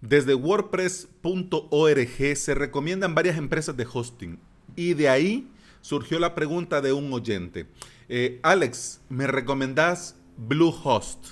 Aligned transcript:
Desde 0.00 0.34
WordPress.org 0.34 2.36
se 2.36 2.54
recomiendan 2.54 3.14
varias 3.14 3.36
empresas 3.36 3.76
de 3.76 3.86
hosting 3.92 4.38
y 4.74 4.94
de 4.94 5.10
ahí 5.10 5.50
surgió 5.82 6.18
la 6.18 6.34
pregunta 6.34 6.80
de 6.80 6.94
un 6.94 7.12
oyente. 7.12 7.66
Eh, 8.08 8.40
Alex, 8.42 9.02
¿me 9.10 9.26
recomendás 9.26 10.16
Bluehost? 10.38 11.26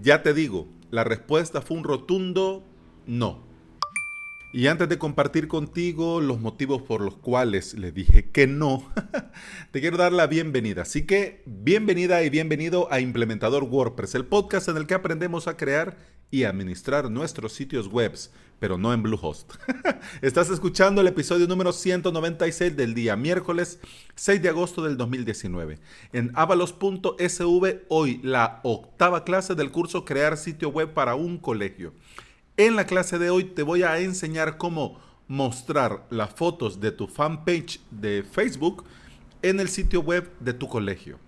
Ya 0.00 0.22
te 0.22 0.32
digo, 0.32 0.66
la 0.90 1.04
respuesta 1.04 1.60
fue 1.60 1.76
un 1.76 1.84
rotundo 1.84 2.64
no. 3.06 3.46
Y 4.50 4.68
antes 4.68 4.88
de 4.88 4.96
compartir 4.96 5.46
contigo 5.46 6.22
los 6.22 6.40
motivos 6.40 6.80
por 6.80 7.02
los 7.02 7.18
cuales 7.18 7.74
le 7.74 7.92
dije 7.92 8.30
que 8.30 8.46
no, 8.46 8.90
te 9.72 9.80
quiero 9.82 9.98
dar 9.98 10.12
la 10.12 10.26
bienvenida. 10.26 10.82
Así 10.82 11.04
que 11.04 11.42
bienvenida 11.44 12.22
y 12.22 12.30
bienvenido 12.30 12.90
a 12.90 13.00
Implementador 13.00 13.64
WordPress, 13.64 14.14
el 14.14 14.24
podcast 14.24 14.70
en 14.70 14.78
el 14.78 14.86
que 14.86 14.94
aprendemos 14.94 15.48
a 15.48 15.58
crear 15.58 15.98
y 16.30 16.44
administrar 16.44 17.10
nuestros 17.10 17.52
sitios 17.52 17.88
web, 17.88 18.14
pero 18.58 18.76
no 18.76 18.92
en 18.92 19.02
Bluehost. 19.02 19.54
Estás 20.22 20.50
escuchando 20.50 21.00
el 21.00 21.06
episodio 21.06 21.46
número 21.46 21.72
196 21.72 22.76
del 22.76 22.94
día 22.94 23.16
miércoles 23.16 23.80
6 24.14 24.42
de 24.42 24.48
agosto 24.48 24.82
del 24.82 24.96
2019. 24.96 25.78
En 26.12 26.32
avalos.sv 26.34 27.84
hoy 27.88 28.20
la 28.22 28.60
octava 28.62 29.24
clase 29.24 29.54
del 29.54 29.70
curso 29.70 30.04
Crear 30.04 30.36
sitio 30.36 30.70
web 30.70 30.92
para 30.92 31.14
un 31.14 31.38
colegio. 31.38 31.94
En 32.56 32.76
la 32.76 32.86
clase 32.86 33.18
de 33.18 33.30
hoy 33.30 33.44
te 33.44 33.62
voy 33.62 33.82
a 33.84 33.98
enseñar 33.98 34.58
cómo 34.58 35.00
mostrar 35.28 36.06
las 36.10 36.30
fotos 36.30 36.80
de 36.80 36.90
tu 36.90 37.06
fanpage 37.06 37.80
de 37.90 38.24
Facebook 38.24 38.84
en 39.42 39.60
el 39.60 39.68
sitio 39.68 40.00
web 40.00 40.30
de 40.40 40.54
tu 40.54 40.68
colegio. 40.68 41.18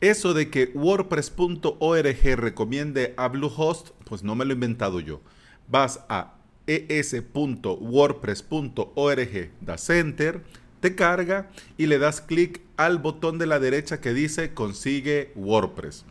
Eso 0.00 0.32
de 0.32 0.48
que 0.48 0.70
WordPress.org 0.74 2.36
recomiende 2.36 3.14
a 3.16 3.26
Bluehost, 3.26 3.88
pues 4.04 4.22
no 4.22 4.36
me 4.36 4.44
lo 4.44 4.52
he 4.52 4.54
inventado 4.54 5.00
yo. 5.00 5.20
Vas 5.66 6.04
a 6.08 6.34
es.wordpress.org, 6.68 9.50
da 9.60 9.76
center, 9.76 10.44
te 10.78 10.94
carga 10.94 11.50
y 11.76 11.86
le 11.86 11.98
das 11.98 12.20
clic 12.20 12.60
al 12.76 12.98
botón 12.98 13.38
de 13.38 13.46
la 13.46 13.58
derecha 13.58 14.00
que 14.00 14.14
dice 14.14 14.54
consigue 14.54 15.32
WordPress. 15.34 16.04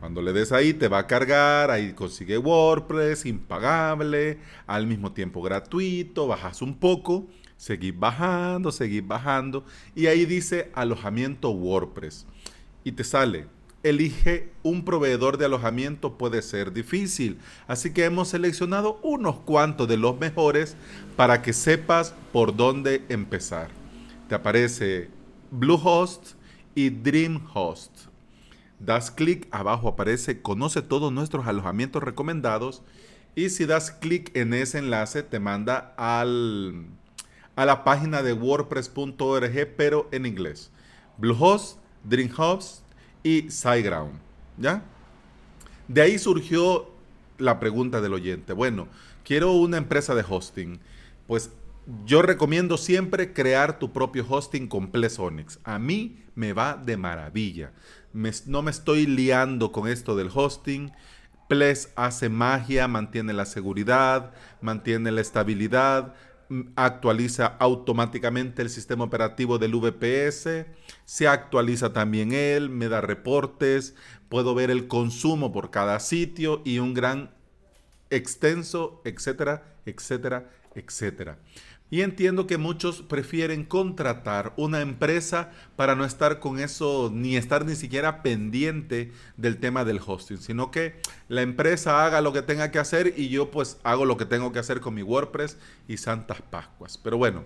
Cuando 0.00 0.22
le 0.22 0.32
des 0.32 0.50
ahí 0.50 0.74
te 0.74 0.88
va 0.88 0.98
a 0.98 1.06
cargar, 1.06 1.70
ahí 1.70 1.92
consigue 1.92 2.36
WordPress, 2.36 3.26
impagable, 3.26 4.38
al 4.66 4.88
mismo 4.88 5.12
tiempo 5.12 5.40
gratuito, 5.40 6.26
bajas 6.26 6.62
un 6.62 6.74
poco, 6.74 7.28
seguís 7.56 7.96
bajando, 7.96 8.72
seguís 8.72 9.06
bajando 9.06 9.64
y 9.94 10.06
ahí 10.06 10.24
dice 10.24 10.72
alojamiento 10.74 11.50
WordPress 11.50 12.26
y 12.84 12.92
te 12.92 13.04
sale. 13.04 13.46
Elige 13.82 14.50
un 14.62 14.84
proveedor 14.84 15.38
de 15.38 15.46
alojamiento 15.46 16.18
puede 16.18 16.42
ser 16.42 16.72
difícil, 16.72 17.38
así 17.66 17.92
que 17.92 18.04
hemos 18.04 18.28
seleccionado 18.28 19.00
unos 19.02 19.36
cuantos 19.36 19.88
de 19.88 19.96
los 19.96 20.18
mejores 20.18 20.76
para 21.16 21.40
que 21.40 21.52
sepas 21.52 22.14
por 22.32 22.54
dónde 22.54 23.04
empezar 23.08 23.80
te 24.30 24.36
aparece 24.36 25.10
Bluehost 25.50 26.34
y 26.76 26.90
DreamHost. 26.90 27.90
Das 28.78 29.10
clic, 29.10 29.48
abajo 29.50 29.88
aparece 29.88 30.40
Conoce 30.40 30.82
todos 30.82 31.12
nuestros 31.12 31.48
alojamientos 31.48 32.00
recomendados 32.00 32.84
y 33.34 33.50
si 33.50 33.66
das 33.66 33.90
clic 33.90 34.30
en 34.36 34.54
ese 34.54 34.78
enlace 34.78 35.24
te 35.24 35.40
manda 35.40 35.94
al, 35.96 36.86
a 37.56 37.64
la 37.64 37.82
página 37.82 38.22
de 38.22 38.32
wordpress.org 38.32 39.74
pero 39.76 40.08
en 40.12 40.26
inglés. 40.26 40.70
Bluehost, 41.18 41.79
DreamHost 42.04 42.82
y 43.22 43.50
SiteGround. 43.50 44.18
¿Ya? 44.58 44.82
De 45.88 46.02
ahí 46.02 46.18
surgió 46.18 46.90
la 47.38 47.58
pregunta 47.58 48.00
del 48.00 48.14
oyente. 48.14 48.52
Bueno, 48.52 48.88
quiero 49.24 49.52
una 49.52 49.76
empresa 49.76 50.14
de 50.14 50.24
hosting. 50.28 50.78
Pues 51.26 51.50
yo 52.04 52.22
recomiendo 52.22 52.76
siempre 52.76 53.32
crear 53.32 53.78
tu 53.78 53.92
propio 53.92 54.24
hosting 54.28 54.68
con 54.68 54.90
Plesonics. 54.90 55.58
A 55.64 55.78
mí 55.78 56.22
me 56.34 56.52
va 56.52 56.76
de 56.76 56.96
maravilla. 56.96 57.72
no 58.46 58.62
me 58.62 58.70
estoy 58.70 59.06
liando 59.06 59.72
con 59.72 59.88
esto 59.88 60.16
del 60.16 60.30
hosting. 60.32 60.92
Ples 61.48 61.92
hace 61.96 62.28
magia, 62.28 62.86
mantiene 62.86 63.32
la 63.32 63.44
seguridad, 63.44 64.32
mantiene 64.60 65.10
la 65.10 65.20
estabilidad, 65.20 66.14
actualiza 66.76 67.46
automáticamente 67.46 68.62
el 68.62 68.70
sistema 68.70 69.04
operativo 69.04 69.58
del 69.58 69.74
VPS, 69.74 70.66
se 71.04 71.28
actualiza 71.28 71.92
también 71.92 72.32
él, 72.32 72.70
me 72.70 72.88
da 72.88 73.00
reportes, 73.00 73.94
puedo 74.28 74.54
ver 74.54 74.70
el 74.70 74.88
consumo 74.88 75.52
por 75.52 75.70
cada 75.70 76.00
sitio 76.00 76.62
y 76.64 76.78
un 76.78 76.94
gran 76.94 77.30
extenso, 78.10 79.00
etcétera, 79.04 79.76
etcétera, 79.86 80.50
etcétera. 80.74 81.38
Y 81.90 82.02
entiendo 82.02 82.46
que 82.46 82.56
muchos 82.56 83.02
prefieren 83.02 83.64
contratar 83.64 84.52
una 84.56 84.80
empresa 84.80 85.50
para 85.74 85.96
no 85.96 86.04
estar 86.04 86.38
con 86.38 86.60
eso, 86.60 87.10
ni 87.12 87.36
estar 87.36 87.66
ni 87.66 87.74
siquiera 87.74 88.22
pendiente 88.22 89.12
del 89.36 89.58
tema 89.58 89.84
del 89.84 90.00
hosting, 90.04 90.38
sino 90.38 90.70
que 90.70 91.00
la 91.28 91.42
empresa 91.42 92.04
haga 92.06 92.20
lo 92.20 92.32
que 92.32 92.42
tenga 92.42 92.70
que 92.70 92.78
hacer 92.78 93.14
y 93.16 93.28
yo 93.28 93.50
pues 93.50 93.78
hago 93.82 94.04
lo 94.04 94.16
que 94.16 94.24
tengo 94.24 94.52
que 94.52 94.60
hacer 94.60 94.80
con 94.80 94.94
mi 94.94 95.02
WordPress 95.02 95.58
y 95.88 95.96
Santas 95.96 96.42
Pascuas. 96.48 96.96
Pero 96.96 97.18
bueno, 97.18 97.42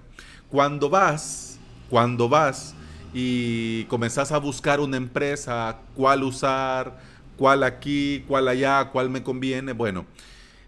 cuando 0.51 0.91
vas, 0.91 1.59
cuando 1.89 2.29
vas 2.29 2.75
y 3.15 3.85
comenzás 3.85 4.31
a 4.31 4.39
buscar 4.39 4.79
una 4.79 4.99
empresa, 4.99 5.79
cuál 5.95 6.23
usar, 6.23 6.99
cuál 7.39 7.63
aquí, 7.63 8.25
cuál 8.29 8.49
allá, 8.49 8.91
cuál 8.91 9.09
me 9.09 9.23
conviene, 9.23 9.73
bueno 9.73 10.05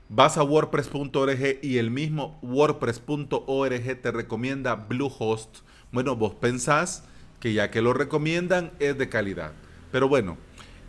Vas 0.08 0.38
a 0.38 0.44
wordpress.org 0.44 1.58
y 1.62 1.78
el 1.78 1.90
mismo 1.90 2.38
wordpress.org 2.40 4.02
te 4.02 4.12
recomienda 4.12 4.76
Bluehost. 4.76 5.58
Bueno, 5.90 6.14
vos 6.14 6.34
pensás 6.34 7.02
que 7.40 7.52
ya 7.52 7.72
que 7.72 7.82
lo 7.82 7.92
recomiendan 7.92 8.70
es 8.78 8.96
de 8.96 9.08
calidad. 9.08 9.50
Pero 9.90 10.08
bueno, 10.08 10.36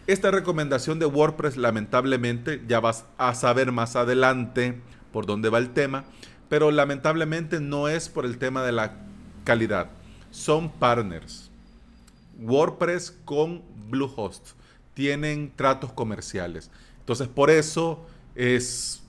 esta 0.06 0.30
recomendación 0.30 1.00
de 1.00 1.08
WordPress 1.08 1.58
lamentablemente 1.58 2.62
ya 2.68 2.80
vas 2.80 3.06
a 3.18 3.34
saber 3.34 3.72
más 3.72 3.96
adelante 3.96 4.80
por 5.12 5.26
dónde 5.26 5.50
va 5.50 5.58
el 5.58 5.74
tema, 5.74 6.06
pero 6.48 6.70
lamentablemente 6.70 7.60
no 7.60 7.90
es 7.90 8.10
por 8.10 8.24
el 8.24 8.38
tema 8.38 8.64
de 8.64 8.72
la 8.72 8.98
calidad. 9.44 9.90
Son 10.30 10.72
partners. 10.72 11.50
WordPress 12.40 13.18
con 13.26 13.64
Bluehost 13.90 14.52
tienen 14.94 15.52
tratos 15.56 15.92
comerciales. 15.92 16.70
Entonces 17.00 17.28
por 17.28 17.50
eso 17.50 18.06
es 18.36 19.02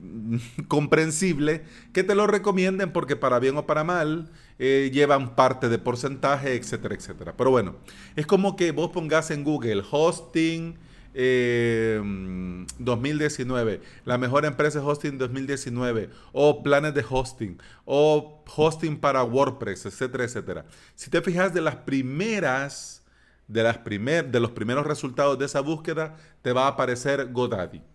comprensible 0.68 1.64
que 1.92 2.04
te 2.04 2.14
lo 2.14 2.26
recomienden 2.26 2.92
porque 2.92 3.16
para 3.16 3.38
bien 3.38 3.56
o 3.56 3.66
para 3.66 3.84
mal 3.84 4.30
eh, 4.58 4.90
llevan 4.92 5.36
parte 5.36 5.68
de 5.68 5.78
porcentaje, 5.78 6.54
etcétera, 6.54 6.94
etcétera. 6.94 7.34
Pero 7.36 7.50
bueno, 7.50 7.76
es 8.16 8.26
como 8.26 8.56
que 8.56 8.72
vos 8.72 8.90
pongas 8.90 9.30
en 9.30 9.44
Google 9.44 9.82
hosting 9.90 10.78
2019, 11.12 13.72
eh, 13.72 13.80
la 14.04 14.16
mejor 14.16 14.44
empresa 14.44 14.78
de 14.78 14.86
hosting 14.86 15.18
2019, 15.18 16.08
o 16.32 16.62
planes 16.62 16.94
de 16.94 17.04
hosting, 17.08 17.58
o 17.84 18.44
hosting 18.54 18.96
para 18.98 19.24
WordPress, 19.24 19.86
etcétera, 19.86 20.22
etcétera. 20.24 20.66
Si 20.94 21.10
te 21.10 21.20
fijas 21.20 21.52
de 21.52 21.62
las 21.62 21.74
primeras, 21.76 23.02
de, 23.48 23.64
las 23.64 23.78
primer, 23.78 24.30
de 24.30 24.38
los 24.38 24.52
primeros 24.52 24.86
resultados 24.86 25.36
de 25.38 25.46
esa 25.46 25.58
búsqueda, 25.60 26.16
te 26.42 26.52
va 26.52 26.66
a 26.66 26.68
aparecer 26.68 27.32
GoDaddy. 27.32 27.89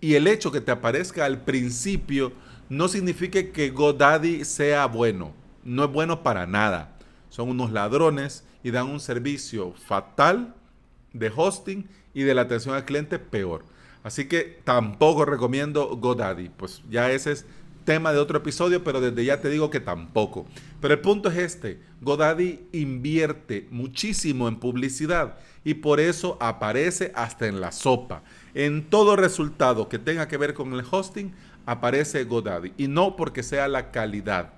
Y 0.00 0.14
el 0.14 0.26
hecho 0.26 0.50
que 0.50 0.60
te 0.60 0.72
aparezca 0.72 1.24
al 1.24 1.42
principio 1.42 2.32
no 2.68 2.88
significa 2.88 3.42
que 3.52 3.70
GoDaddy 3.70 4.44
sea 4.44 4.86
bueno. 4.86 5.32
No 5.64 5.84
es 5.84 5.92
bueno 5.92 6.22
para 6.22 6.46
nada. 6.46 6.96
Son 7.28 7.48
unos 7.48 7.70
ladrones 7.70 8.44
y 8.62 8.70
dan 8.70 8.88
un 8.88 9.00
servicio 9.00 9.72
fatal 9.72 10.54
de 11.12 11.30
hosting 11.34 11.88
y 12.14 12.22
de 12.22 12.34
la 12.34 12.42
atención 12.42 12.74
al 12.74 12.84
cliente 12.84 13.18
peor. 13.18 13.64
Así 14.02 14.26
que 14.26 14.60
tampoco 14.64 15.24
recomiendo 15.24 15.96
GoDaddy. 15.96 16.48
Pues 16.48 16.82
ya 16.88 17.10
ese 17.10 17.32
es 17.32 17.46
tema 17.84 18.12
de 18.12 18.18
otro 18.18 18.38
episodio, 18.38 18.84
pero 18.84 19.00
desde 19.00 19.24
ya 19.24 19.40
te 19.40 19.48
digo 19.48 19.70
que 19.70 19.80
tampoco. 19.80 20.46
Pero 20.80 20.94
el 20.94 21.00
punto 21.00 21.28
es 21.28 21.36
este. 21.38 21.80
GoDaddy 22.00 22.60
invierte 22.72 23.66
muchísimo 23.70 24.48
en 24.48 24.56
publicidad 24.56 25.38
y 25.64 25.74
por 25.74 26.00
eso 26.00 26.38
aparece 26.40 27.12
hasta 27.14 27.46
en 27.46 27.60
la 27.60 27.72
sopa. 27.72 28.22
En 28.54 28.88
todo 28.88 29.16
resultado 29.16 29.88
que 29.88 29.98
tenga 29.98 30.28
que 30.28 30.36
ver 30.36 30.54
con 30.54 30.72
el 30.72 30.84
hosting, 30.90 31.32
aparece 31.66 32.24
GoDaddy. 32.24 32.72
Y 32.78 32.88
no 32.88 33.16
porque 33.16 33.42
sea 33.42 33.68
la 33.68 33.90
calidad 33.90 34.54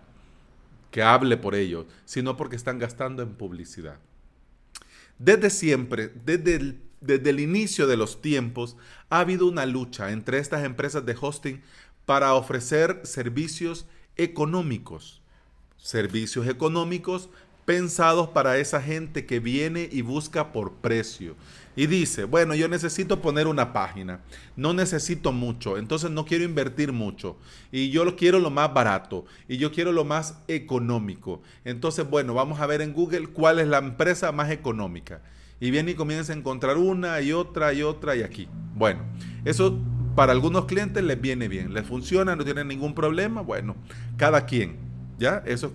que 0.91 1.03
hable 1.03 1.37
por 1.37 1.55
ellos, 1.55 1.87
sino 2.05 2.37
porque 2.37 2.57
están 2.57 2.79
gastando 2.79 3.23
en 3.23 3.35
publicidad. 3.35 3.97
Desde 5.19 5.51
siempre, 5.51 6.13
desde 6.25 6.57
el, 6.57 6.83
desde 7.01 7.31
el 7.31 7.41
inicio 7.41 7.87
de 7.87 7.97
los 7.97 8.21
tiempos, 8.21 8.77
ha 9.09 9.21
habido 9.21 9.47
una 9.47 9.67
lucha 9.67 10.13
entre 10.13 10.39
estas 10.39 10.65
empresas 10.65 11.05
de 11.05 11.17
hosting 11.21 11.63
para 12.07 12.35
ofrecer 12.35 13.01
servicios 13.05 13.87
económicos. 14.17 15.21
Servicios 15.77 16.47
económicos 16.47 17.29
pensados 17.65 18.29
para 18.29 18.59
esa 18.59 18.83
gente 18.83 19.25
que 19.25 19.41
viene 19.41 19.89
y 19.91 20.03
busca 20.03 20.53
por 20.53 20.73
precio. 20.75 21.37
Y 21.75 21.87
dice, 21.87 22.25
bueno, 22.25 22.55
yo 22.55 22.69
necesito 22.69 23.23
poner 23.23 23.47
una 23.47 23.73
página, 23.73 24.21
no 24.57 24.75
necesito 24.75 25.33
mucho, 25.33 25.79
entonces 25.79 26.11
no 26.11 26.27
quiero 26.27 26.45
invertir 26.45 26.93
mucho. 26.93 27.39
Y 27.71 27.91
yo 27.91 28.05
lo 28.05 28.15
quiero 28.15 28.39
lo 28.41 28.51
más 28.51 28.75
barato 28.75 29.25
y 29.49 29.57
yo 29.57 29.73
quiero 29.73 29.91
lo 29.93 30.05
más 30.05 30.39
económico. 30.49 31.41
Entonces, 31.65 32.09
bueno, 32.09 32.35
vamos 32.35 32.61
a 32.61 32.67
ver 32.67 32.83
en 32.83 32.93
Google 32.93 33.29
cuál 33.29 33.59
es 33.59 33.69
la 33.69 33.79
empresa 33.79 34.33
más 34.33 34.51
económica. 34.51 35.23
Y 35.61 35.71
viene 35.71 35.93
y 35.93 35.95
comienza 35.95 36.33
a 36.33 36.37
encontrar 36.37 36.77
una 36.77 37.21
y 37.21 37.33
otra 37.33 37.73
y 37.73 37.83
otra 37.83 38.17
y 38.17 38.23
aquí. 38.23 38.49
Bueno, 38.75 39.01
eso 39.45 39.79
para 40.15 40.33
algunos 40.33 40.67
clientes 40.67 41.03
les 41.03 41.21
viene 41.21 41.49
bien, 41.49 41.73
les 41.75 41.87
funciona, 41.87 42.37
no 42.37 42.45
tienen 42.45 42.69
ningún 42.69 42.95
problema. 42.95 43.41
Bueno, 43.41 43.77
cada 44.17 44.47
quien, 44.47 44.77
¿ya? 45.19 45.43
Eso 45.47 45.69
es 45.69 45.73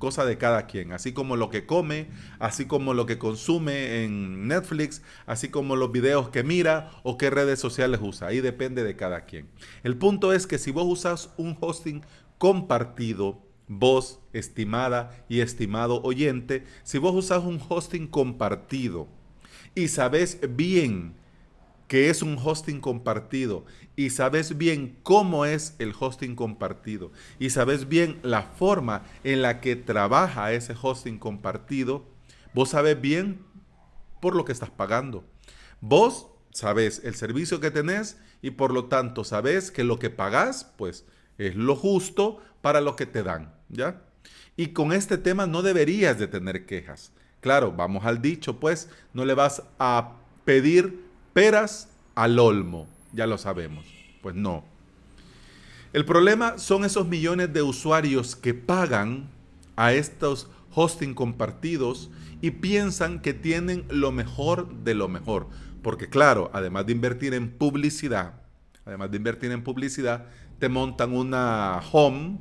cosa 0.00 0.24
de 0.24 0.38
cada 0.38 0.66
quien, 0.66 0.92
así 0.92 1.12
como 1.12 1.36
lo 1.36 1.50
que 1.50 1.66
come, 1.66 2.08
así 2.38 2.64
como 2.64 2.94
lo 2.94 3.04
que 3.04 3.18
consume 3.18 4.02
en 4.02 4.48
Netflix, 4.48 5.02
así 5.26 5.50
como 5.50 5.76
los 5.76 5.92
videos 5.92 6.30
que 6.30 6.42
mira 6.42 6.90
o 7.02 7.18
qué 7.18 7.28
redes 7.28 7.60
sociales 7.60 8.00
usa, 8.02 8.28
ahí 8.28 8.40
depende 8.40 8.82
de 8.82 8.96
cada 8.96 9.26
quien. 9.26 9.46
El 9.84 9.96
punto 9.96 10.32
es 10.32 10.46
que 10.46 10.58
si 10.58 10.70
vos 10.70 10.86
usas 10.86 11.30
un 11.36 11.56
hosting 11.60 12.02
compartido, 12.38 13.42
vos, 13.68 14.20
estimada 14.32 15.24
y 15.28 15.40
estimado 15.40 16.02
oyente, 16.02 16.64
si 16.82 16.96
vos 16.96 17.14
usas 17.14 17.44
un 17.44 17.60
hosting 17.68 18.06
compartido 18.08 19.06
y 19.74 19.88
sabes 19.88 20.40
bien 20.56 21.19
que 21.90 22.08
es 22.08 22.22
un 22.22 22.38
hosting 22.40 22.80
compartido 22.80 23.64
y 23.96 24.10
sabes 24.10 24.56
bien 24.56 24.96
cómo 25.02 25.44
es 25.44 25.74
el 25.80 25.92
hosting 25.98 26.36
compartido 26.36 27.10
y 27.40 27.50
sabes 27.50 27.88
bien 27.88 28.20
la 28.22 28.42
forma 28.42 29.02
en 29.24 29.42
la 29.42 29.60
que 29.60 29.74
trabaja 29.74 30.52
ese 30.52 30.76
hosting 30.80 31.18
compartido, 31.18 32.04
vos 32.54 32.68
sabes 32.68 33.00
bien 33.00 33.44
por 34.20 34.36
lo 34.36 34.44
que 34.44 34.52
estás 34.52 34.70
pagando. 34.70 35.24
Vos 35.80 36.28
sabes 36.52 37.02
el 37.02 37.16
servicio 37.16 37.58
que 37.58 37.72
tenés 37.72 38.20
y 38.40 38.52
por 38.52 38.72
lo 38.72 38.84
tanto 38.84 39.24
sabes 39.24 39.72
que 39.72 39.82
lo 39.82 39.98
que 39.98 40.10
pagás 40.10 40.72
pues 40.78 41.04
es 41.38 41.56
lo 41.56 41.74
justo 41.74 42.38
para 42.62 42.80
lo 42.80 42.94
que 42.94 43.06
te 43.06 43.24
dan, 43.24 43.52
¿ya? 43.68 44.00
Y 44.56 44.68
con 44.68 44.92
este 44.92 45.18
tema 45.18 45.48
no 45.48 45.60
deberías 45.60 46.20
de 46.20 46.28
tener 46.28 46.66
quejas. 46.66 47.10
Claro, 47.40 47.72
vamos 47.72 48.04
al 48.04 48.22
dicho, 48.22 48.60
pues 48.60 48.88
no 49.12 49.24
le 49.24 49.34
vas 49.34 49.64
a 49.80 50.18
pedir 50.44 51.09
peras 51.32 51.88
al 52.14 52.38
olmo, 52.38 52.86
ya 53.12 53.26
lo 53.26 53.38
sabemos. 53.38 53.84
Pues 54.22 54.34
no. 54.34 54.64
El 55.92 56.04
problema 56.04 56.58
son 56.58 56.84
esos 56.84 57.08
millones 57.08 57.52
de 57.52 57.62
usuarios 57.62 58.36
que 58.36 58.54
pagan 58.54 59.28
a 59.76 59.92
estos 59.92 60.48
hosting 60.74 61.14
compartidos 61.14 62.10
y 62.40 62.52
piensan 62.52 63.20
que 63.20 63.34
tienen 63.34 63.84
lo 63.88 64.12
mejor 64.12 64.72
de 64.84 64.94
lo 64.94 65.08
mejor. 65.08 65.48
Porque 65.82 66.08
claro, 66.08 66.50
además 66.52 66.86
de 66.86 66.92
invertir 66.92 67.34
en 67.34 67.50
publicidad, 67.50 68.34
además 68.84 69.10
de 69.10 69.16
invertir 69.16 69.50
en 69.50 69.64
publicidad, 69.64 70.26
te 70.58 70.68
montan 70.68 71.12
una 71.14 71.80
home 71.90 72.38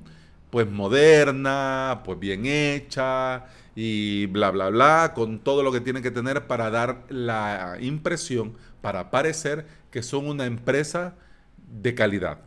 pues 0.49 0.69
moderna, 0.69 2.01
pues 2.05 2.19
bien 2.19 2.45
hecha 2.45 3.45
y 3.75 4.25
bla, 4.27 4.51
bla, 4.51 4.69
bla, 4.69 5.13
con 5.15 5.39
todo 5.39 5.63
lo 5.63 5.71
que 5.71 5.81
tienen 5.81 6.03
que 6.03 6.11
tener 6.11 6.47
para 6.47 6.69
dar 6.69 7.05
la 7.09 7.77
impresión, 7.79 8.57
para 8.81 9.11
parecer 9.11 9.65
que 9.91 10.03
son 10.03 10.27
una 10.27 10.45
empresa 10.45 11.15
de 11.57 11.95
calidad. 11.95 12.39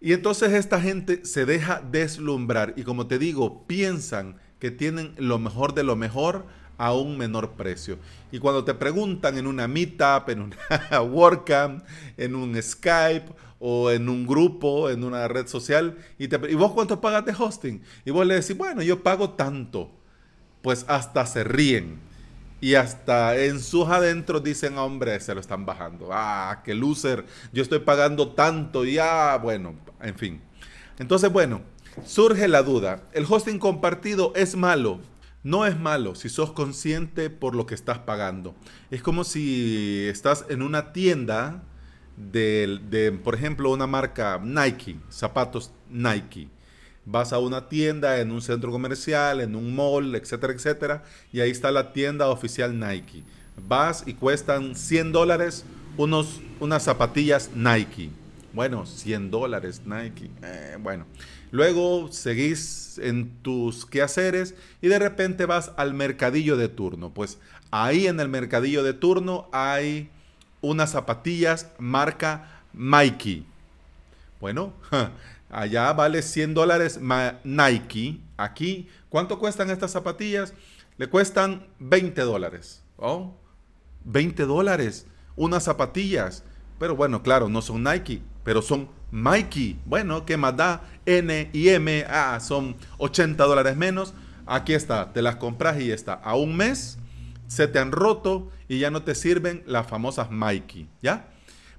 Y 0.00 0.14
entonces 0.14 0.52
esta 0.52 0.80
gente 0.80 1.24
se 1.24 1.46
deja 1.46 1.80
deslumbrar 1.80 2.74
y 2.76 2.82
como 2.82 3.06
te 3.06 3.20
digo, 3.20 3.68
piensan 3.68 4.36
que 4.58 4.72
tienen 4.72 5.14
lo 5.16 5.38
mejor 5.38 5.74
de 5.74 5.84
lo 5.84 5.94
mejor 5.94 6.46
a 6.78 6.92
un 6.94 7.16
menor 7.16 7.52
precio. 7.52 7.98
Y 8.30 8.38
cuando 8.38 8.64
te 8.64 8.74
preguntan 8.74 9.38
en 9.38 9.46
una 9.46 9.68
meetup, 9.68 10.28
en 10.28 10.42
una 10.42 11.00
WordCamp, 11.02 11.84
en 12.16 12.34
un 12.34 12.60
Skype 12.60 13.32
o 13.58 13.90
en 13.90 14.08
un 14.08 14.26
grupo, 14.26 14.90
en 14.90 15.04
una 15.04 15.28
red 15.28 15.46
social, 15.46 15.96
y, 16.18 16.28
te, 16.28 16.40
¿y 16.50 16.54
vos 16.54 16.72
cuánto 16.72 17.00
pagas 17.00 17.24
de 17.24 17.34
hosting? 17.38 17.82
Y 18.04 18.10
vos 18.10 18.26
le 18.26 18.34
decís, 18.34 18.56
bueno, 18.56 18.82
yo 18.82 19.02
pago 19.02 19.30
tanto. 19.30 19.90
Pues 20.62 20.84
hasta 20.88 21.26
se 21.26 21.44
ríen. 21.44 21.98
Y 22.60 22.76
hasta 22.76 23.36
en 23.36 23.60
sus 23.60 23.88
adentros 23.88 24.44
dicen, 24.44 24.78
hombre, 24.78 25.18
se 25.18 25.34
lo 25.34 25.40
están 25.40 25.66
bajando. 25.66 26.10
Ah, 26.12 26.62
qué 26.64 26.74
loser. 26.74 27.24
Yo 27.52 27.62
estoy 27.62 27.80
pagando 27.80 28.28
tanto. 28.28 28.84
Ya, 28.84 29.36
bueno, 29.36 29.74
en 30.00 30.14
fin. 30.16 30.40
Entonces, 30.98 31.32
bueno, 31.32 31.62
surge 32.04 32.46
la 32.46 32.62
duda. 32.62 33.02
¿El 33.12 33.26
hosting 33.28 33.58
compartido 33.58 34.32
es 34.36 34.54
malo? 34.54 35.00
No 35.44 35.66
es 35.66 35.78
malo 35.78 36.14
si 36.14 36.28
sos 36.28 36.52
consciente 36.52 37.28
por 37.28 37.54
lo 37.54 37.66
que 37.66 37.74
estás 37.74 37.98
pagando. 37.98 38.54
Es 38.90 39.02
como 39.02 39.24
si 39.24 40.06
estás 40.08 40.44
en 40.48 40.62
una 40.62 40.92
tienda 40.92 41.62
de, 42.16 43.18
por 43.24 43.34
ejemplo, 43.34 43.70
una 43.70 43.86
marca 43.86 44.40
Nike, 44.42 44.96
zapatos 45.10 45.72
Nike. 45.90 46.48
Vas 47.04 47.32
a 47.32 47.40
una 47.40 47.68
tienda 47.68 48.20
en 48.20 48.30
un 48.30 48.40
centro 48.40 48.70
comercial, 48.70 49.40
en 49.40 49.56
un 49.56 49.74
mall, 49.74 50.14
etcétera, 50.14 50.52
etcétera, 50.52 51.02
y 51.32 51.40
ahí 51.40 51.50
está 51.50 51.72
la 51.72 51.92
tienda 51.92 52.28
oficial 52.28 52.78
Nike. 52.78 53.24
Vas 53.66 54.04
y 54.06 54.14
cuestan 54.14 54.76
100 54.76 55.10
dólares 55.10 55.64
unos, 55.96 56.40
unas 56.60 56.84
zapatillas 56.84 57.50
Nike. 57.54 58.10
Bueno, 58.52 58.84
100 58.84 59.30
dólares 59.30 59.82
Nike. 59.86 60.30
Eh, 60.42 60.76
bueno, 60.78 61.06
luego 61.50 62.12
seguís 62.12 62.98
en 62.98 63.30
tus 63.42 63.86
quehaceres 63.86 64.54
y 64.82 64.88
de 64.88 64.98
repente 64.98 65.46
vas 65.46 65.72
al 65.76 65.94
mercadillo 65.94 66.56
de 66.56 66.68
turno. 66.68 67.14
Pues 67.14 67.38
ahí 67.70 68.06
en 68.06 68.20
el 68.20 68.28
mercadillo 68.28 68.82
de 68.82 68.92
turno 68.92 69.48
hay 69.52 70.10
unas 70.60 70.90
zapatillas 70.90 71.68
marca 71.78 72.62
Nike. 72.74 73.44
Bueno, 74.38 74.74
allá 75.50 75.92
vale 75.94 76.20
100 76.20 76.52
dólares 76.52 77.00
Nike. 77.44 78.20
Aquí, 78.36 78.88
¿cuánto 79.08 79.38
cuestan 79.38 79.70
estas 79.70 79.92
zapatillas? 79.92 80.52
Le 80.98 81.08
cuestan 81.08 81.66
20 81.78 82.20
dólares. 82.22 82.82
¿Oh? 82.98 83.34
20 84.04 84.44
dólares. 84.44 85.06
Unas 85.36 85.64
zapatillas. 85.64 86.44
Pero 86.78 86.96
bueno, 86.96 87.22
claro, 87.22 87.48
no 87.48 87.62
son 87.62 87.84
Nike, 87.84 88.22
pero 88.44 88.62
son 88.62 88.88
Nike. 89.10 89.76
Bueno, 89.84 90.24
¿qué 90.26 90.36
más 90.36 90.56
da? 90.56 90.82
N 91.06 91.50
y 91.52 91.68
M, 91.68 92.04
ah, 92.08 92.38
son 92.40 92.76
80 92.98 93.44
dólares 93.44 93.76
menos. 93.76 94.14
Aquí 94.46 94.72
está, 94.72 95.12
te 95.12 95.22
las 95.22 95.36
compras 95.36 95.80
y 95.80 95.90
está. 95.90 96.14
A 96.14 96.36
un 96.36 96.56
mes 96.56 96.98
se 97.46 97.68
te 97.68 97.78
han 97.78 97.92
roto 97.92 98.50
y 98.68 98.78
ya 98.78 98.90
no 98.90 99.02
te 99.02 99.14
sirven 99.14 99.62
las 99.66 99.86
famosas 99.86 100.30
Mikey, 100.30 100.88
¿ya? 101.02 101.28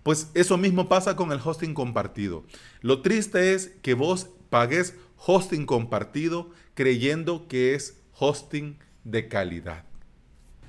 Pues 0.03 0.29
eso 0.33 0.57
mismo 0.57 0.89
pasa 0.89 1.15
con 1.15 1.31
el 1.31 1.39
hosting 1.43 1.73
compartido. 1.73 2.43
Lo 2.81 3.01
triste 3.01 3.53
es 3.53 3.71
que 3.81 3.93
vos 3.93 4.29
pagues 4.49 4.95
hosting 5.25 5.65
compartido 5.65 6.51
creyendo 6.73 7.47
que 7.47 7.73
es 7.73 7.97
hosting 8.19 8.77
de 9.03 9.27
calidad. 9.27 9.83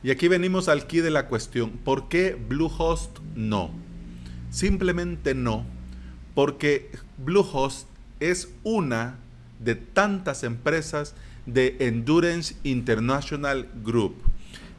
Y 0.03 0.11
aquí 0.11 0.29
venimos 0.29 0.69
al 0.69 0.87
key 0.87 1.01
de 1.01 1.11
la 1.11 1.29
cuestión. 1.29 1.71
¿Por 1.71 2.09
qué 2.09 2.35
Bluehost 2.35 3.19
no? 3.35 3.71
Simplemente 4.55 5.35
no, 5.35 5.67
porque 6.37 6.89
Bluehost 7.19 7.89
es 8.21 8.49
una 8.63 9.19
de 9.59 9.75
tantas 9.75 10.45
empresas 10.45 11.17
de 11.45 11.77
Endurance 11.81 12.55
International 12.63 13.69
Group 13.85 14.15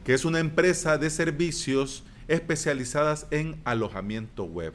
que 0.02 0.14
es 0.14 0.24
una 0.24 0.38
empresa 0.38 0.96
de 0.96 1.10
servicios 1.10 2.04
especializadas 2.26 3.26
en 3.30 3.60
alojamiento 3.64 4.44
web. 4.44 4.72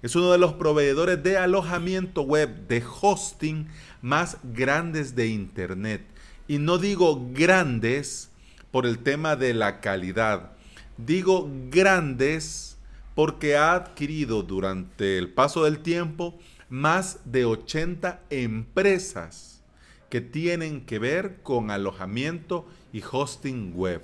Es 0.00 0.14
uno 0.14 0.30
de 0.30 0.38
los 0.38 0.52
proveedores 0.52 1.20
de 1.24 1.38
alojamiento 1.38 2.22
web, 2.22 2.68
de 2.68 2.84
hosting 3.00 3.66
más 4.00 4.36
grandes 4.44 5.16
de 5.16 5.26
Internet. 5.26 6.02
Y 6.46 6.58
no 6.58 6.78
digo 6.78 7.26
grandes 7.32 8.28
por 8.70 8.86
el 8.86 9.00
tema 9.00 9.34
de 9.34 9.54
la 9.54 9.80
calidad. 9.80 10.52
Digo 10.98 11.50
grandes 11.68 12.75
porque 13.16 13.56
ha 13.56 13.72
adquirido 13.72 14.42
durante 14.42 15.16
el 15.16 15.32
paso 15.32 15.64
del 15.64 15.78
tiempo 15.78 16.38
más 16.68 17.20
de 17.24 17.46
80 17.46 18.20
empresas 18.28 19.64
que 20.10 20.20
tienen 20.20 20.84
que 20.84 20.98
ver 20.98 21.40
con 21.42 21.70
alojamiento 21.70 22.66
y 22.92 23.02
hosting 23.10 23.72
web. 23.74 24.02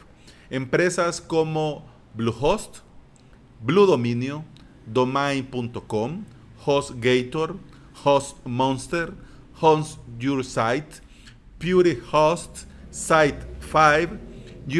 Empresas 0.48 1.20
como 1.20 1.86
Bluehost, 2.14 2.78
Blue 3.60 3.84
Dominio, 3.84 4.46
Domain.com, 4.86 6.24
HostGator, 6.64 7.56
HostMonster, 8.02 9.12
Host 9.60 10.00
Your 10.18 10.42
Site, 10.42 11.02
Host, 12.10 12.64
Site5, 12.90 14.18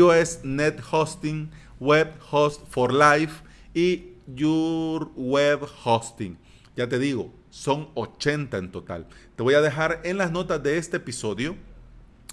US 0.01 0.41
Net 0.43 0.81
Hosting, 0.91 1.51
Web 1.79 2.15
Host 2.31 2.63
for 2.71 2.95
Life 2.95 3.43
y 3.75 4.12
Your 4.27 5.11
Web 5.17 5.67
Hosting. 5.85 6.39
Ya 6.77 6.89
te 6.89 6.99
digo, 6.99 7.33
son 7.51 7.91
80 7.95 8.57
en 8.59 8.73
total. 8.73 9.07
Te 9.37 9.43
voy 9.43 9.55
a 9.55 9.61
dejar 9.61 10.01
en 10.05 10.19
las 10.19 10.33
notas 10.33 10.63
de 10.63 10.79
este 10.79 10.97
episodio 10.97 11.57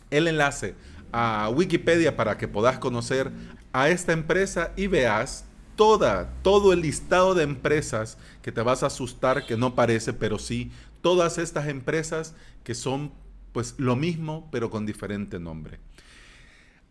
el 0.09 0.27
enlace 0.27 0.75
a 1.11 1.49
Wikipedia 1.53 2.15
para 2.15 2.37
que 2.37 2.47
puedas 2.47 2.79
conocer 2.79 3.31
a 3.73 3.89
esta 3.89 4.13
empresa 4.13 4.71
y 4.75 4.87
veas 4.87 5.45
toda, 5.75 6.33
todo 6.41 6.73
el 6.73 6.81
listado 6.81 7.35
de 7.35 7.43
empresas 7.43 8.17
que 8.41 8.51
te 8.51 8.61
vas 8.61 8.83
a 8.83 8.87
asustar, 8.87 9.45
que 9.45 9.57
no 9.57 9.75
parece, 9.75 10.13
pero 10.13 10.39
sí, 10.39 10.71
todas 11.01 11.37
estas 11.37 11.67
empresas 11.67 12.35
que 12.63 12.75
son 12.75 13.11
pues 13.51 13.75
lo 13.77 13.95
mismo, 13.95 14.47
pero 14.51 14.69
con 14.69 14.85
diferente 14.85 15.39
nombre. 15.39 15.79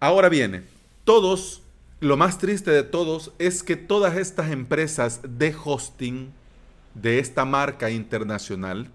Ahora 0.00 0.28
viene, 0.28 0.62
todos, 1.04 1.62
lo 2.00 2.16
más 2.16 2.38
triste 2.38 2.70
de 2.70 2.84
todos 2.84 3.32
es 3.38 3.62
que 3.64 3.74
todas 3.74 4.16
estas 4.16 4.52
empresas 4.52 5.20
de 5.24 5.54
hosting 5.64 6.32
de 6.94 7.18
esta 7.18 7.44
marca 7.44 7.90
internacional, 7.90 8.90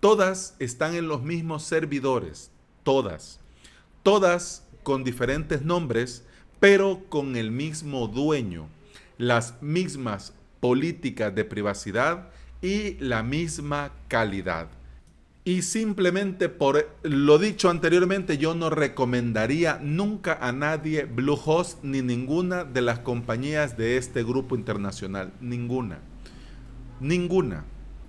todas 0.00 0.56
están 0.58 0.94
en 0.94 1.06
los 1.06 1.22
mismos 1.22 1.64
servidores, 1.64 2.50
todas, 2.82 3.40
todas 4.02 4.64
con 4.82 5.04
diferentes 5.04 5.62
nombres, 5.62 6.24
pero 6.60 7.02
con 7.10 7.36
el 7.36 7.50
mismo 7.50 8.08
dueño, 8.08 8.68
las 9.18 9.60
mismas 9.60 10.32
políticas 10.60 11.34
de 11.34 11.44
privacidad 11.44 12.30
y 12.62 12.94
la 13.00 13.22
misma 13.22 13.92
calidad. 14.08 14.68
Y 15.50 15.62
simplemente 15.62 16.48
por 16.48 16.88
lo 17.02 17.36
dicho 17.40 17.70
anteriormente, 17.70 18.38
yo 18.38 18.54
no 18.54 18.70
recomendaría 18.70 19.80
nunca 19.82 20.38
a 20.40 20.52
nadie 20.52 21.06
Bluehost 21.06 21.82
ni 21.82 22.02
ninguna 22.02 22.62
de 22.62 22.82
las 22.82 23.00
compañías 23.00 23.76
de 23.76 23.96
este 23.96 24.22
grupo 24.22 24.54
internacional. 24.54 25.32
Ninguna. 25.40 25.98
Ninguna. 27.00 27.64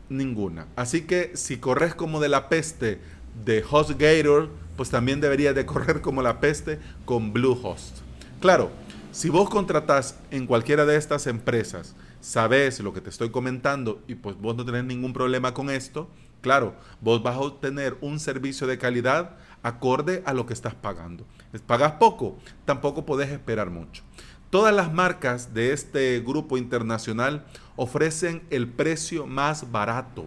Ninguna. 0.08 0.68
Así 0.76 1.02
que 1.02 1.32
si 1.34 1.58
corres 1.58 1.96
como 1.96 2.20
de 2.20 2.30
la 2.30 2.48
peste 2.48 3.00
de 3.44 3.66
HostGator, 3.68 4.52
pues 4.78 4.92
también 4.92 5.20
deberías 5.20 5.56
de 5.56 5.66
correr 5.66 6.02
como 6.02 6.22
la 6.22 6.40
peste 6.42 6.78
con 7.06 7.34
Bluehost. 7.34 8.02
Claro, 8.40 8.70
si 9.12 9.30
vos 9.30 9.50
contratás 9.50 10.20
en 10.30 10.46
cualquiera 10.46 10.86
de 10.86 10.96
estas 10.96 11.26
empresas, 11.26 11.96
sabes 12.20 12.80
lo 12.82 12.94
que 12.94 13.02
te 13.02 13.10
estoy 13.10 13.32
comentando 13.32 14.00
y 14.08 14.14
pues 14.14 14.38
vos 14.38 14.56
no 14.56 14.64
tenés 14.64 14.84
ningún 14.84 15.12
problema 15.12 15.56
con 15.56 15.72
esto, 15.72 16.08
Claro, 16.42 16.76
vos 17.00 17.22
vas 17.22 17.36
a 17.36 17.40
obtener 17.40 17.98
un 18.02 18.20
servicio 18.20 18.68
de 18.68 18.78
calidad 18.78 19.38
acorde 19.64 20.24
a 20.26 20.34
lo 20.34 20.46
que 20.46 20.54
estás 20.54 20.74
pagando. 20.74 21.26
Pagas 21.68 21.94
poco, 21.94 22.38
tampoco 22.66 23.06
podés 23.06 23.30
esperar 23.30 23.70
mucho. 23.70 24.04
Todas 24.50 24.74
las 24.74 24.92
marcas 24.92 25.54
de 25.54 25.72
este 25.72 26.20
grupo 26.20 26.58
internacional 26.58 27.46
ofrecen 27.76 28.44
el 28.50 28.68
precio 28.68 29.26
más 29.28 29.72
barato. 29.72 30.26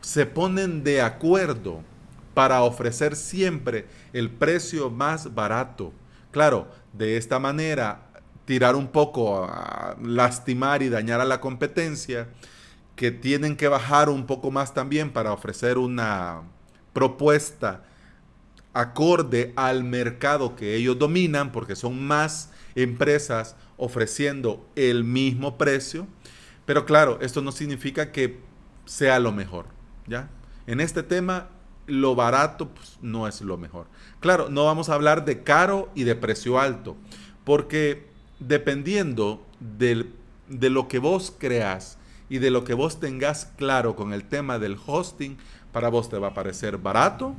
Se 0.00 0.26
ponen 0.26 0.82
de 0.82 1.02
acuerdo 1.02 1.82
para 2.34 2.62
ofrecer 2.62 3.14
siempre 3.14 3.86
el 4.12 4.30
precio 4.30 4.90
más 4.90 5.34
barato. 5.34 5.92
Claro, 6.30 6.68
de 6.92 7.16
esta 7.16 7.38
manera 7.38 8.10
tirar 8.44 8.74
un 8.74 8.88
poco, 8.88 9.44
a 9.44 9.96
lastimar 10.02 10.82
y 10.82 10.88
dañar 10.88 11.20
a 11.20 11.24
la 11.24 11.40
competencia 11.40 12.28
que 13.00 13.10
tienen 13.10 13.56
que 13.56 13.66
bajar 13.66 14.10
un 14.10 14.26
poco 14.26 14.50
más 14.50 14.74
también 14.74 15.10
para 15.10 15.32
ofrecer 15.32 15.78
una 15.78 16.42
propuesta 16.92 17.82
acorde 18.74 19.54
al 19.56 19.84
mercado 19.84 20.54
que 20.54 20.76
ellos 20.76 20.98
dominan, 20.98 21.50
porque 21.50 21.76
son 21.76 22.06
más 22.06 22.50
empresas 22.74 23.56
ofreciendo 23.78 24.68
el 24.76 25.04
mismo 25.04 25.56
precio. 25.56 26.08
Pero 26.66 26.84
claro, 26.84 27.18
esto 27.22 27.40
no 27.40 27.52
significa 27.52 28.12
que 28.12 28.38
sea 28.84 29.18
lo 29.18 29.32
mejor, 29.32 29.64
¿ya? 30.06 30.28
En 30.66 30.78
este 30.78 31.02
tema, 31.02 31.48
lo 31.86 32.14
barato 32.14 32.68
pues, 32.68 32.98
no 33.00 33.26
es 33.26 33.40
lo 33.40 33.56
mejor. 33.56 33.86
Claro, 34.20 34.50
no 34.50 34.66
vamos 34.66 34.90
a 34.90 34.94
hablar 34.94 35.24
de 35.24 35.42
caro 35.42 35.90
y 35.94 36.04
de 36.04 36.16
precio 36.16 36.60
alto, 36.60 36.98
porque 37.44 38.10
dependiendo 38.40 39.46
de 39.58 40.04
lo 40.68 40.86
que 40.86 40.98
vos 40.98 41.34
creas, 41.38 41.96
y 42.30 42.38
de 42.38 42.50
lo 42.50 42.64
que 42.64 42.72
vos 42.72 43.00
tengas 43.00 43.52
claro 43.56 43.96
con 43.96 44.14
el 44.14 44.24
tema 44.24 44.58
del 44.58 44.78
hosting, 44.86 45.36
para 45.72 45.90
vos 45.90 46.08
te 46.08 46.18
va 46.18 46.28
a 46.28 46.34
parecer 46.34 46.78
barato, 46.78 47.34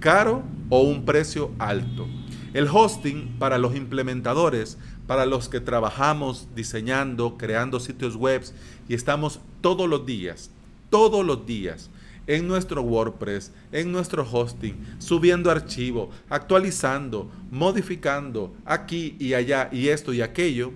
caro 0.00 0.42
o 0.70 0.80
un 0.80 1.04
precio 1.04 1.50
alto. 1.58 2.06
El 2.54 2.68
hosting 2.68 3.36
para 3.38 3.58
los 3.58 3.74
implementadores, 3.74 4.78
para 5.06 5.26
los 5.26 5.48
que 5.48 5.60
trabajamos 5.60 6.48
diseñando, 6.54 7.36
creando 7.36 7.80
sitios 7.80 8.16
web 8.16 8.42
y 8.88 8.94
estamos 8.94 9.40
todos 9.60 9.88
los 9.88 10.06
días, 10.06 10.50
todos 10.88 11.26
los 11.26 11.44
días 11.44 11.90
en 12.26 12.46
nuestro 12.46 12.82
WordPress, 12.82 13.52
en 13.72 13.90
nuestro 13.90 14.26
hosting, 14.30 14.74
subiendo 14.98 15.50
archivo, 15.50 16.10
actualizando, 16.28 17.28
modificando 17.50 18.54
aquí 18.64 19.16
y 19.18 19.34
allá 19.34 19.68
y 19.72 19.88
esto 19.88 20.12
y 20.12 20.22
aquello, 20.22 20.72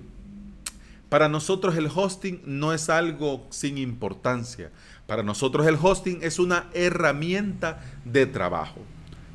para 1.08 1.28
nosotros 1.28 1.76
el 1.76 1.88
hosting 1.94 2.42
no 2.44 2.72
es 2.72 2.90
algo 2.90 3.46
sin 3.50 3.78
importancia. 3.78 4.70
Para 5.06 5.22
nosotros 5.22 5.66
el 5.66 5.78
hosting 5.80 6.18
es 6.22 6.38
una 6.38 6.66
herramienta 6.74 7.80
de 8.04 8.26
trabajo. 8.26 8.80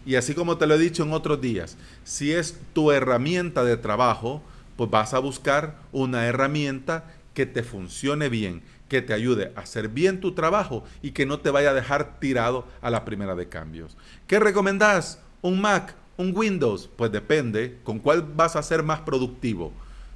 Y 0.05 0.15
así 0.15 0.33
como 0.33 0.57
te 0.57 0.67
lo 0.67 0.75
he 0.75 0.79
dicho 0.79 1.03
en 1.03 1.13
otros 1.13 1.39
días, 1.39 1.77
si 2.03 2.33
es 2.33 2.59
tu 2.73 2.91
herramienta 2.91 3.63
de 3.63 3.77
trabajo, 3.77 4.41
pues 4.75 4.89
vas 4.89 5.13
a 5.13 5.19
buscar 5.19 5.77
una 5.91 6.25
herramienta 6.25 7.05
que 7.33 7.45
te 7.45 7.63
funcione 7.63 8.27
bien, 8.27 8.63
que 8.89 9.01
te 9.01 9.13
ayude 9.13 9.53
a 9.55 9.61
hacer 9.61 9.87
bien 9.87 10.19
tu 10.19 10.33
trabajo 10.33 10.83
y 11.01 11.11
que 11.11 11.25
no 11.25 11.39
te 11.39 11.51
vaya 11.51 11.69
a 11.69 11.75
dejar 11.75 12.19
tirado 12.19 12.67
a 12.81 12.89
la 12.89 13.05
primera 13.05 13.35
de 13.35 13.47
cambios. 13.47 13.95
¿Qué 14.27 14.39
recomendás? 14.39 15.21
¿Un 15.41 15.61
Mac? 15.61 15.95
¿Un 16.17 16.35
Windows? 16.35 16.89
Pues 16.97 17.11
depende 17.11 17.79
con 17.83 17.99
cuál 17.99 18.23
vas 18.23 18.57
a 18.57 18.63
ser 18.63 18.83
más 18.83 18.99
productivo 19.01 19.71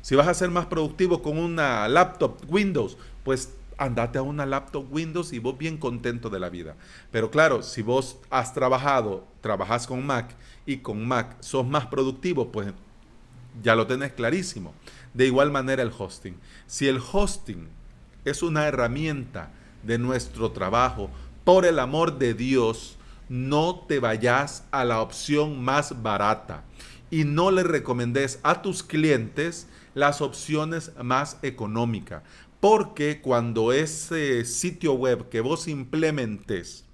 si 0.06 0.14
vas 0.14 0.28
a 0.28 0.36
ser 0.36 0.52
más 0.52 0.68
productivo 0.68 1.24
con 1.24 1.40
una 1.40 1.88
laptop 1.88 2.38
Windows, 2.48 2.96
pues 3.24 3.56
andate 3.76 4.20
a 4.20 4.22
una 4.22 4.46
laptop 4.46 4.86
Windows 4.94 5.34
y 5.34 5.40
vos 5.40 5.58
bien 5.58 5.78
contento 5.78 6.30
de 6.30 6.40
la 6.40 6.50
vida. 6.50 6.76
Pero 7.10 7.32
claro, 7.32 7.64
si 7.64 7.82
vos 7.82 8.20
has 8.30 8.54
trabajado, 8.54 9.26
trabajas 9.42 9.88
con 9.88 10.06
Mac 10.06 10.36
y 10.68 10.78
con 10.78 11.08
Mac 11.08 11.38
sos 11.40 11.66
más 11.66 11.88
productivo, 11.88 12.52
pues 12.52 12.72
ya 13.64 13.74
lo 13.74 13.88
tenés 13.88 14.12
clarísimo. 14.12 14.76
De 15.16 15.26
igual 15.26 15.50
manera 15.50 15.82
el 15.82 15.92
hosting. 15.98 16.38
Si 16.68 16.88
el 16.88 17.00
hosting 17.00 17.68
es 18.26 18.44
una 18.44 18.68
herramienta 18.68 19.54
de 19.82 19.98
nuestro 19.98 20.52
trabajo, 20.52 21.10
por 21.44 21.66
el 21.66 21.80
amor 21.80 22.20
de 22.20 22.36
Dios, 22.36 22.96
no 23.28 23.84
te 23.88 23.98
vayas 23.98 24.66
a 24.70 24.86
la 24.86 25.02
opción 25.02 25.64
más 25.64 26.04
barata 26.04 26.64
y 27.10 27.24
no 27.24 27.50
le 27.50 27.64
recomendes 27.64 28.40
a 28.44 28.62
tus 28.62 28.84
clientes 28.84 29.68
las 29.96 30.22
opciones 30.22 30.92
más 31.02 31.40
económicas. 31.42 32.22
Porque 32.60 33.22
cuando 33.22 33.74
ese 33.74 34.46
sitio 34.46 34.94
web 34.94 35.30
que 35.30 35.42
vos 35.42 35.68
implementes, 35.68 36.86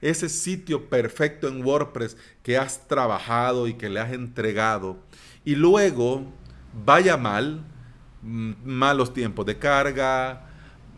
ese 0.00 0.28
sitio 0.28 0.88
perfecto 0.88 1.48
en 1.48 1.64
WordPress 1.64 2.16
que 2.42 2.56
has 2.56 2.88
trabajado 2.88 3.68
y 3.68 3.74
que 3.74 3.90
le 3.90 4.00
has 4.00 4.12
entregado, 4.12 4.96
y 5.44 5.54
luego 5.54 6.24
vaya 6.84 7.16
mal, 7.16 7.64
mm, 8.22 8.52
malos 8.64 9.12
tiempos 9.12 9.44
de 9.44 9.58
carga, 9.58 10.51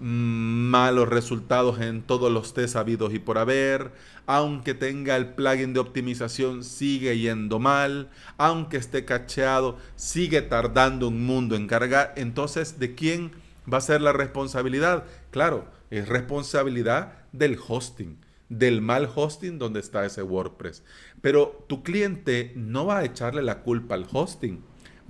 malos 0.05 1.09
resultados 1.09 1.81
en 1.81 2.03
todos 2.03 2.31
los 2.31 2.53
test 2.53 2.77
habidos 2.77 3.15
y 3.15 3.19
por 3.19 3.39
haber, 3.39 3.91
aunque 4.27 4.75
tenga 4.75 5.17
el 5.17 5.29
plugin 5.29 5.73
de 5.73 5.81
optimización, 5.81 6.63
sigue 6.63 7.19
yendo 7.19 7.59
mal, 7.59 8.11
aunque 8.37 8.77
esté 8.77 9.07
cacheado, 9.07 9.79
sigue 9.97 10.43
tardando 10.43 11.09
un 11.09 11.25
mundo 11.25 11.57
en 11.57 11.67
cargar. 11.67 12.13
Entonces, 12.19 12.79
¿de 12.79 12.95
quién 12.95 13.33
va 13.73 13.79
a 13.79 13.81
ser 13.81 14.03
la 14.03 14.13
responsabilidad? 14.13 15.05
Claro, 15.31 15.69
es 15.89 16.07
responsabilidad 16.07 17.15
del 17.33 17.59
hosting, 17.67 18.19
del 18.51 18.83
mal 18.83 19.09
hosting 19.15 19.59
donde 19.59 19.81
está 19.81 20.05
ese 20.05 20.23
WordPress. 20.23 20.83
Pero 21.23 21.65
tu 21.67 21.83
cliente 21.83 22.53
no 22.57 22.85
va 22.85 22.99
a 22.99 23.05
echarle 23.07 23.41
la 23.41 23.63
culpa 23.63 23.95
al 23.95 24.07
hosting 24.13 24.63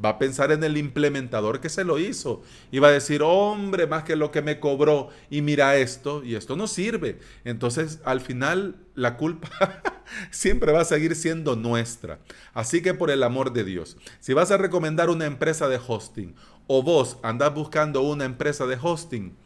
va 0.02 0.10
a 0.10 0.18
pensar 0.18 0.52
en 0.52 0.64
el 0.64 0.76
implementador 0.76 1.60
que 1.60 1.68
se 1.68 1.84
lo 1.84 1.98
hizo 1.98 2.42
y 2.70 2.78
va 2.78 2.88
a 2.88 2.92
decir, 2.92 3.22
hombre, 3.22 3.86
más 3.86 4.04
que 4.04 4.16
lo 4.16 4.30
que 4.30 4.42
me 4.42 4.60
cobró 4.60 5.08
y 5.30 5.42
mira 5.42 5.76
esto 5.76 6.24
y 6.24 6.34
esto 6.34 6.56
no 6.56 6.66
sirve. 6.66 7.18
Entonces, 7.44 8.00
al 8.04 8.20
final, 8.20 8.76
la 8.94 9.16
culpa 9.16 9.48
siempre 10.30 10.72
va 10.72 10.80
a 10.80 10.86
seguir 10.86 11.14
siendo 11.14 11.56
nuestra. 11.56 12.18
Así 12.52 12.82
que 12.82 12.94
por 12.94 13.10
el 13.10 13.22
amor 13.22 13.52
de 13.52 13.64
Dios, 13.64 13.96
si 14.20 14.32
vas 14.32 14.50
a 14.50 14.56
recomendar 14.56 15.10
una 15.10 15.26
empresa 15.26 15.68
de 15.68 15.80
hosting 15.86 16.34
o 16.66 16.82
vos 16.82 17.18
andás 17.22 17.54
buscando 17.54 18.02
una 18.02 18.24
empresa 18.24 18.66
de 18.66 18.78
hosting, 18.80 19.36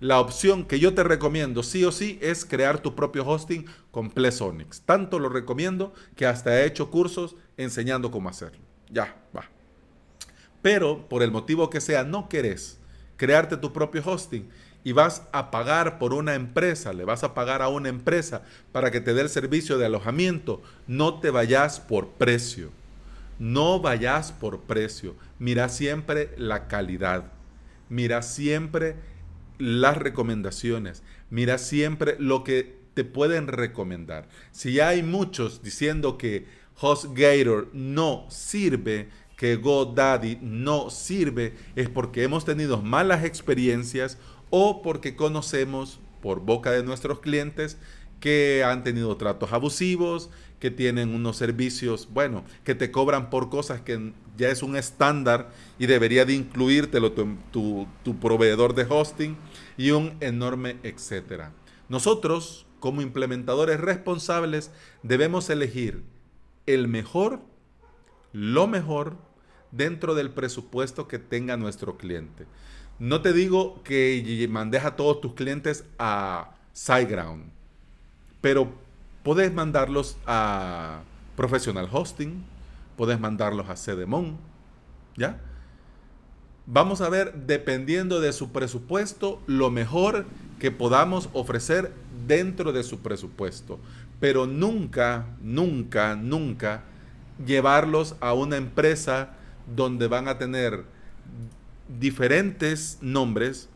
la 0.00 0.20
opción 0.20 0.64
que 0.64 0.78
yo 0.78 0.94
te 0.94 1.02
recomiendo 1.02 1.64
sí 1.64 1.84
o 1.84 1.90
sí 1.90 2.20
es 2.22 2.44
crear 2.44 2.80
tu 2.80 2.94
propio 2.94 3.26
hosting 3.26 3.66
con 3.90 4.10
Plesonics. 4.10 4.82
Tanto 4.82 5.18
lo 5.18 5.28
recomiendo 5.28 5.92
que 6.14 6.24
hasta 6.24 6.60
he 6.60 6.66
hecho 6.66 6.88
cursos 6.88 7.34
enseñando 7.56 8.12
cómo 8.12 8.28
hacerlo. 8.28 8.60
Ya, 8.90 9.16
va 9.36 9.57
pero 10.62 11.08
por 11.08 11.22
el 11.22 11.30
motivo 11.30 11.70
que 11.70 11.80
sea 11.80 12.04
no 12.04 12.28
querés 12.28 12.78
crearte 13.16 13.56
tu 13.56 13.72
propio 13.72 14.02
hosting 14.04 14.48
y 14.84 14.92
vas 14.92 15.22
a 15.32 15.50
pagar 15.50 15.98
por 15.98 16.14
una 16.14 16.34
empresa, 16.34 16.92
le 16.92 17.04
vas 17.04 17.24
a 17.24 17.34
pagar 17.34 17.60
a 17.60 17.68
una 17.68 17.88
empresa 17.88 18.42
para 18.72 18.90
que 18.90 19.00
te 19.00 19.12
dé 19.12 19.22
el 19.22 19.28
servicio 19.28 19.76
de 19.76 19.86
alojamiento, 19.86 20.62
no 20.86 21.20
te 21.20 21.30
vayas 21.30 21.80
por 21.80 22.08
precio. 22.10 22.70
No 23.38 23.78
vayas 23.80 24.32
por 24.32 24.62
precio. 24.62 25.14
Mira 25.38 25.68
siempre 25.68 26.34
la 26.36 26.66
calidad. 26.66 27.24
Mira 27.88 28.22
siempre 28.22 28.96
las 29.58 29.96
recomendaciones. 29.96 31.02
Mira 31.30 31.58
siempre 31.58 32.16
lo 32.18 32.42
que 32.42 32.78
te 32.94 33.04
pueden 33.04 33.46
recomendar. 33.46 34.28
Si 34.50 34.80
hay 34.80 35.02
muchos 35.02 35.62
diciendo 35.62 36.18
que 36.18 36.46
HostGator 36.80 37.68
no 37.72 38.26
sirve, 38.28 39.08
que 39.38 39.54
GoDaddy 39.54 40.40
no 40.42 40.90
sirve, 40.90 41.54
es 41.76 41.88
porque 41.88 42.24
hemos 42.24 42.44
tenido 42.44 42.82
malas 42.82 43.24
experiencias 43.24 44.18
o 44.50 44.82
porque 44.82 45.14
conocemos 45.14 46.00
por 46.20 46.40
boca 46.40 46.72
de 46.72 46.82
nuestros 46.82 47.20
clientes 47.20 47.78
que 48.18 48.64
han 48.64 48.82
tenido 48.82 49.16
tratos 49.16 49.52
abusivos, 49.52 50.28
que 50.58 50.72
tienen 50.72 51.14
unos 51.14 51.36
servicios, 51.36 52.08
bueno, 52.12 52.44
que 52.64 52.74
te 52.74 52.90
cobran 52.90 53.30
por 53.30 53.48
cosas 53.48 53.80
que 53.80 54.12
ya 54.36 54.48
es 54.48 54.64
un 54.64 54.74
estándar 54.74 55.52
y 55.78 55.86
debería 55.86 56.24
de 56.24 56.34
incluírtelo 56.34 57.12
tu, 57.12 57.86
tu, 58.02 58.18
proveedor 58.18 58.74
de 58.74 58.86
hosting 58.88 59.36
y 59.76 59.92
un 59.92 60.16
enorme 60.18 60.78
etcétera. 60.82 61.52
Nosotros, 61.88 62.66
como 62.80 63.02
implementadores 63.02 63.78
responsables, 63.78 64.72
debemos 65.04 65.48
elegir 65.48 66.02
el 66.66 66.88
mejor, 66.88 67.40
lo 68.32 68.66
mejor, 68.66 69.27
dentro 69.70 70.14
del 70.14 70.30
presupuesto 70.30 71.08
que 71.08 71.18
tenga 71.18 71.56
nuestro 71.56 71.96
cliente. 71.96 72.46
No 72.98 73.22
te 73.22 73.32
digo 73.32 73.82
que 73.84 74.46
mandes 74.50 74.84
a 74.84 74.96
todos 74.96 75.20
tus 75.20 75.34
clientes 75.34 75.84
a 75.98 76.54
SiteGround, 76.72 77.44
pero 78.40 78.72
puedes 79.22 79.52
mandarlos 79.52 80.16
a 80.26 81.02
Professional 81.36 81.88
Hosting, 81.92 82.44
puedes 82.96 83.20
mandarlos 83.20 83.68
a 83.68 83.76
Cedemon, 83.76 84.36
¿ya? 85.16 85.40
Vamos 86.66 87.00
a 87.00 87.08
ver, 87.08 87.32
dependiendo 87.46 88.20
de 88.20 88.32
su 88.32 88.50
presupuesto, 88.50 89.40
lo 89.46 89.70
mejor 89.70 90.26
que 90.58 90.70
podamos 90.70 91.30
ofrecer 91.32 91.92
dentro 92.26 92.72
de 92.72 92.82
su 92.82 92.98
presupuesto. 92.98 93.78
Pero 94.20 94.46
nunca, 94.46 95.26
nunca, 95.40 96.14
nunca 96.14 96.82
llevarlos 97.46 98.16
a 98.20 98.34
una 98.34 98.56
empresa 98.56 99.37
donde 99.74 100.06
van 100.08 100.28
a 100.28 100.38
tener 100.38 100.84
diferentes 101.88 102.98
nombres, 103.00 103.68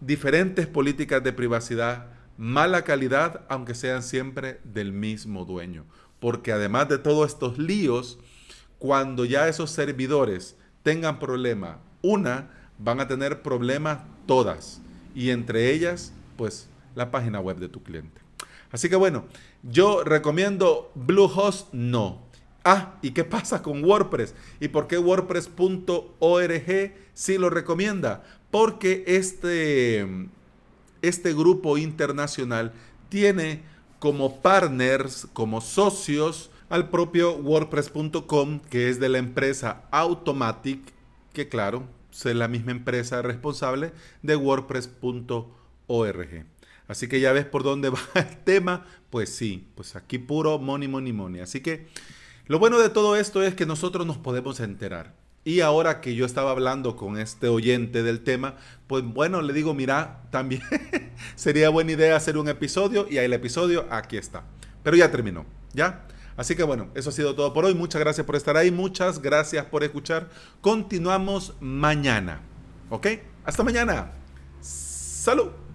diferentes 0.00 0.66
políticas 0.66 1.22
de 1.22 1.32
privacidad, 1.32 2.06
mala 2.36 2.82
calidad, 2.82 3.44
aunque 3.48 3.74
sean 3.74 4.02
siempre 4.02 4.60
del 4.64 4.92
mismo 4.92 5.44
dueño. 5.44 5.84
Porque 6.20 6.52
además 6.52 6.88
de 6.88 6.98
todos 6.98 7.28
estos 7.30 7.58
líos, 7.58 8.18
cuando 8.78 9.24
ya 9.24 9.48
esos 9.48 9.70
servidores 9.70 10.56
tengan 10.82 11.18
problema, 11.18 11.78
una, 12.02 12.50
van 12.78 13.00
a 13.00 13.08
tener 13.08 13.42
problemas 13.42 14.00
todas. 14.26 14.80
Y 15.14 15.30
entre 15.30 15.72
ellas, 15.72 16.12
pues, 16.36 16.68
la 16.94 17.10
página 17.10 17.40
web 17.40 17.58
de 17.58 17.68
tu 17.68 17.82
cliente. 17.82 18.20
Así 18.70 18.88
que 18.88 18.96
bueno, 18.96 19.24
yo 19.62 20.04
recomiendo 20.04 20.92
Bluehost, 20.94 21.72
no. 21.72 22.27
Ah, 22.70 22.98
¿y 23.00 23.12
qué 23.12 23.24
pasa 23.24 23.62
con 23.62 23.82
WordPress? 23.82 24.34
¿Y 24.60 24.68
por 24.68 24.88
qué 24.88 24.98
WordPress.org 24.98 26.92
sí 27.14 27.38
lo 27.38 27.48
recomienda? 27.48 28.22
Porque 28.50 29.04
este, 29.06 30.06
este 31.00 31.32
grupo 31.32 31.78
internacional 31.78 32.74
tiene 33.08 33.62
como 34.00 34.42
partners, 34.42 35.28
como 35.32 35.62
socios, 35.62 36.50
al 36.68 36.90
propio 36.90 37.36
WordPress.com, 37.36 38.60
que 38.68 38.90
es 38.90 39.00
de 39.00 39.08
la 39.08 39.16
empresa 39.16 39.84
Automatic, 39.90 40.92
que 41.32 41.48
claro, 41.48 41.88
es 42.10 42.26
la 42.26 42.48
misma 42.48 42.72
empresa 42.72 43.22
responsable 43.22 43.92
de 44.20 44.36
WordPress.org. 44.36 45.46
Así 46.86 47.08
que 47.08 47.20
ya 47.20 47.32
ves 47.32 47.46
por 47.46 47.62
dónde 47.62 47.88
va 47.92 47.98
el 48.14 48.36
tema. 48.44 48.84
Pues 49.08 49.30
sí, 49.30 49.66
pues 49.74 49.96
aquí 49.96 50.18
puro 50.18 50.58
money, 50.58 50.86
money, 50.86 51.14
money. 51.14 51.40
Así 51.40 51.62
que 51.62 51.88
lo 52.48 52.58
bueno 52.58 52.78
de 52.78 52.88
todo 52.88 53.16
esto 53.16 53.42
es 53.42 53.54
que 53.54 53.66
nosotros 53.66 54.06
nos 54.06 54.18
podemos 54.18 54.60
enterar. 54.60 55.14
Y 55.44 55.60
ahora 55.60 56.00
que 56.00 56.14
yo 56.14 56.26
estaba 56.26 56.50
hablando 56.50 56.96
con 56.96 57.18
este 57.18 57.48
oyente 57.48 58.02
del 58.02 58.22
tema, 58.22 58.56
pues 58.86 59.04
bueno, 59.04 59.40
le 59.40 59.52
digo, 59.52 59.72
mira, 59.72 60.22
también 60.30 60.62
sería 61.36 61.70
buena 61.70 61.92
idea 61.92 62.16
hacer 62.16 62.36
un 62.36 62.48
episodio 62.48 63.06
y 63.08 63.18
el 63.18 63.32
episodio 63.32 63.86
aquí 63.90 64.16
está. 64.16 64.44
Pero 64.82 64.96
ya 64.96 65.10
terminó, 65.10 65.46
¿ya? 65.72 66.04
Así 66.36 66.54
que 66.54 66.62
bueno, 66.62 66.88
eso 66.94 67.10
ha 67.10 67.12
sido 67.12 67.34
todo 67.34 67.52
por 67.52 67.64
hoy. 67.64 67.74
Muchas 67.74 68.00
gracias 68.00 68.26
por 68.26 68.36
estar 68.36 68.56
ahí, 68.56 68.70
muchas 68.70 69.20
gracias 69.20 69.64
por 69.66 69.84
escuchar. 69.84 70.28
Continuamos 70.60 71.54
mañana, 71.60 72.40
¿ok? 72.90 73.06
Hasta 73.44 73.64
mañana. 73.64 74.12
Salud. 74.60 75.67